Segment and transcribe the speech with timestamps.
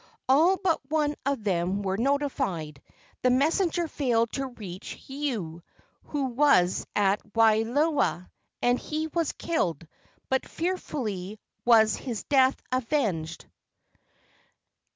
[0.27, 2.81] All but one of them were notified.
[3.21, 5.61] The messenger failed to reach Hueu,
[6.05, 8.27] who was at Waialua,
[8.63, 9.85] and he was killed.
[10.27, 13.45] But fearfully was his death avenged.